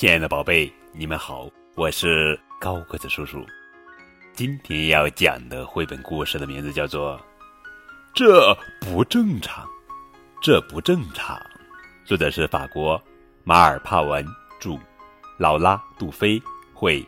[0.00, 3.44] 亲爱的宝贝，你们好，我是高个子叔叔。
[4.32, 7.18] 今天要讲的绘本故事的名字叫做
[8.14, 9.62] 《这不正常》，
[10.40, 11.38] 这不正常。
[12.06, 12.98] 作者是法国
[13.44, 14.24] 马尔帕文
[14.58, 14.78] 著，
[15.36, 16.40] 劳拉杜菲
[16.72, 17.06] 绘，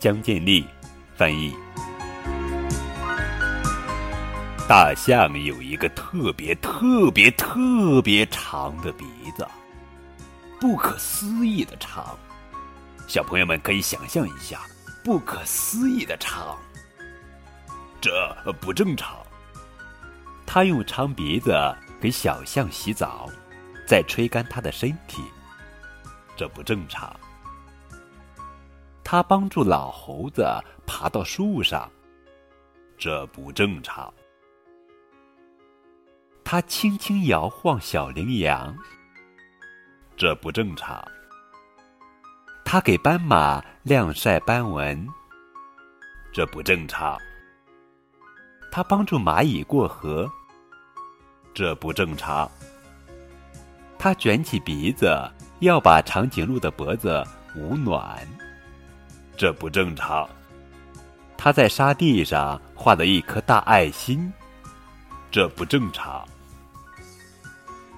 [0.00, 0.66] 江建立
[1.14, 1.54] 翻译。
[4.68, 9.04] 大象有一个特别特别特别长的鼻
[9.36, 9.46] 子，
[10.60, 12.16] 不可思议的长。
[13.06, 14.60] 小朋友们可以想象一下，
[15.02, 16.58] 不可思议的长。
[18.00, 18.12] 这
[18.60, 19.18] 不正常。
[20.46, 21.52] 他用长鼻子
[22.00, 23.28] 给小象洗澡，
[23.86, 25.22] 再吹干它的身体，
[26.36, 27.14] 这不正常。
[29.04, 30.46] 他帮助老猴子
[30.86, 31.90] 爬到树上，
[32.98, 34.12] 这不正常。
[36.44, 38.76] 他轻轻摇晃小羚羊，
[40.18, 41.00] 这不正常。
[42.64, 45.06] 他给斑马晾晒斑纹，
[46.32, 47.16] 这不正常。
[48.68, 50.28] 他帮助蚂蚁过河，
[51.54, 52.50] 这不正常。
[53.96, 55.16] 他卷起鼻子
[55.60, 57.24] 要把长颈鹿的脖子
[57.54, 58.26] 捂暖，
[59.36, 60.28] 这不正常。
[61.36, 64.32] 他在沙地上画了一颗大爱心，
[65.30, 66.26] 这不正常。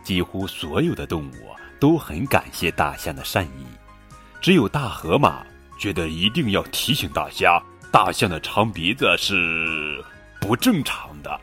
[0.05, 3.67] 几乎所有的动物都很感谢大象的善意，
[4.41, 5.45] 只有大河马
[5.79, 10.05] 觉得一定要提醒大家，大象的长鼻子是
[10.41, 11.41] 不正常的。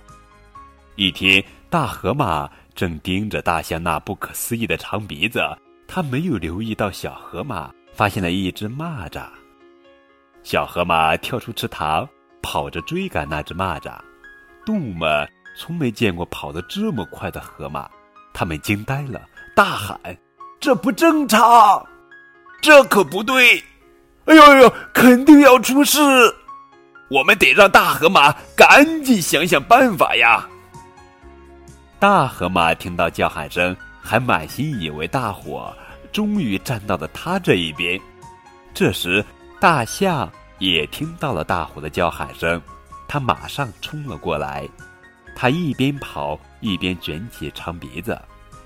[0.95, 5.41] 一天，大河马正盯着大象那不可思议的长鼻子，
[5.87, 9.25] 他没有留意到小河马发现了一只蚂蚱。
[10.43, 12.07] 小河马跳出池塘，
[12.41, 13.99] 跑着追赶那只蚂蚱。
[14.65, 15.27] 动物们
[15.57, 17.89] 从没见过跑得这么快的河马。
[18.33, 19.21] 他们惊呆了，
[19.55, 19.99] 大喊
[20.59, 21.85] ：“这不正常，
[22.61, 23.63] 这可不对！
[24.25, 25.99] 哎呦呦，肯定要出事！
[27.09, 30.45] 我们得让大河马赶紧想想办法呀！”
[31.99, 35.73] 大河马听到叫喊声，还满心以为大伙
[36.11, 37.99] 终于站到了他这一边。
[38.73, 39.23] 这时，
[39.59, 42.61] 大象也听到了大伙的叫喊声，
[43.07, 44.67] 他马上冲了过来。
[45.35, 48.19] 他一边跑一边卷起长鼻子，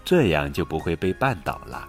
[0.03, 1.87] 这样就不会被绊倒了。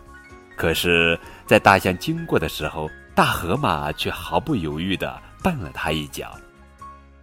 [0.57, 6.37] 可是，在大象经过的时候，大河马却毫不犹豫地绊了他一脚，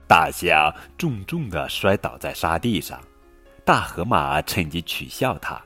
[0.07, 2.99] 大象重重地摔倒在沙地上。
[3.63, 5.61] 大河马趁机取笑他：“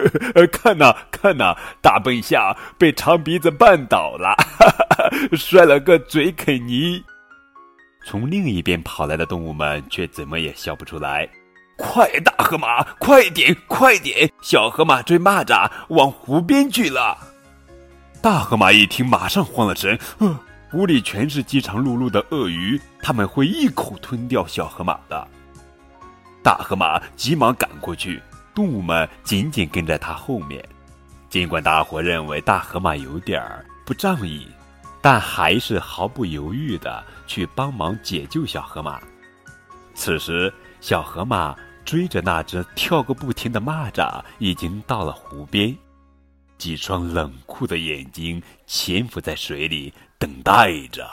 [0.52, 4.34] 看呐，看呐，大笨象被长鼻子绊倒了，
[5.36, 7.02] 摔了个嘴啃泥。”
[8.06, 11.28] 从另一边跑来的动物们却怎么也笑不出来。
[11.80, 14.30] 快，大河马，快点，快点！
[14.42, 17.16] 小河马追蚂蚱往湖边去了。
[18.22, 19.98] 大河马一听，马上慌了神。
[20.18, 20.38] 呃，
[20.70, 25.26] 湖里全是饥肠辘辘的鳄鱼，他们会一口吞掉小河马的。
[26.42, 28.22] 大河马急忙赶过去，
[28.54, 30.62] 动物们紧紧跟在他后面。
[31.28, 34.46] 尽管大伙认为大河马有点儿不仗义。
[35.02, 39.00] 但还是毫不犹豫的去帮忙解救小河马。
[39.94, 40.52] 此时，
[40.82, 41.56] 小河马
[41.90, 45.76] 追着那只跳个不停的蚂蚱，已经到了湖边。
[46.56, 51.04] 几双冷酷的眼睛潜伏在水里，等待着。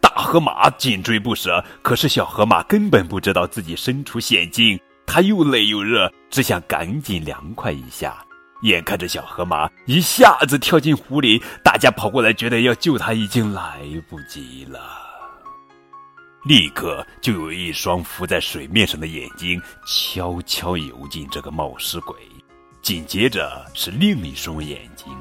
[0.00, 8.16] 大河马紧追不舍，可是小河马根本不知道自己身处险境，它又累又热，只想赶紧凉快一下。
[8.62, 13.80] 眼看着小河马一下子跳进湖里，大家跑过来，觉得要救他已经来
[14.10, 15.05] 不及了。
[16.46, 22.16] 立刻就有一双浮在水面上的眼睛悄悄游进这个冒失鬼，
[22.80, 25.12] 紧接着是另一双眼睛，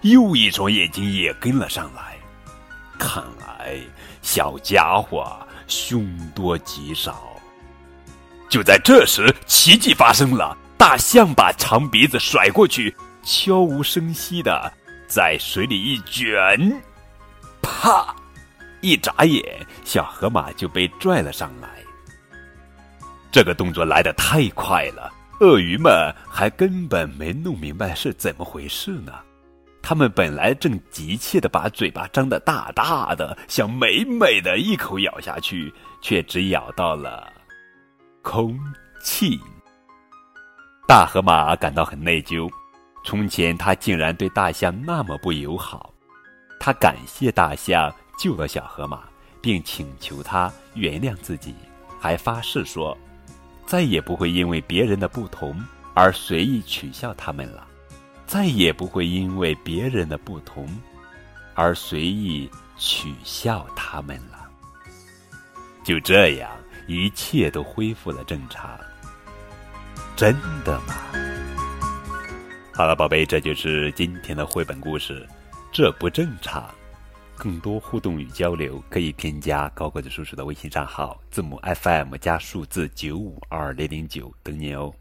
[0.00, 2.16] 又一双眼睛也跟了上来。
[2.98, 3.78] 看来
[4.22, 5.36] 小家伙
[5.68, 7.22] 凶多吉少。
[8.48, 10.56] 就在这时，奇迹发生了。
[10.78, 14.72] 大象把长鼻子甩过去，悄无声息的
[15.06, 16.82] 在水里一卷，
[17.60, 18.14] 啪！
[18.80, 19.44] 一眨眼，
[19.84, 21.68] 小河马就被拽了上来。
[23.32, 29.12] 这个动作来得太快了，鳄鱼们还根本没弄明白是怎么回事呢。
[29.82, 37.32] 他们本来正急切的把嘴巴张得大大的，想美美的一口咬下去，却只咬到了
[38.22, 38.58] 空
[39.00, 39.38] 气。
[40.88, 42.50] 大河马感到很内疚，
[43.04, 45.92] 从前他竟然对大象那么不友好。
[46.58, 49.04] 他感谢大象救了小河马，
[49.40, 51.54] 并请求他原谅自己，
[52.00, 52.96] 还发誓说，
[53.66, 55.62] 再也不会因为别人的不同
[55.94, 57.66] 而随意取笑他们了。
[58.26, 60.68] 再也不会因为别人的不同
[61.54, 64.50] 而随意取笑他们了。
[65.84, 66.50] 就这样，
[66.88, 68.76] 一切都恢复了正常。
[70.16, 70.34] 真
[70.64, 70.94] 的吗？
[72.74, 75.24] 好了，宝贝，这就是今天的绘本故事。
[75.70, 76.68] 这不正常。
[77.36, 84.92] 更多互动与交流，可以添加高个子叔叔的微信账号，字母 FM 加数字九五二零零九，等你哦。